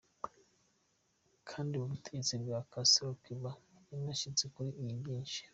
[1.49, 3.49] Kandi ku butegetsi bwa Castro, Cuba
[3.91, 4.69] yarashitse kuri
[5.03, 5.41] vyinshi.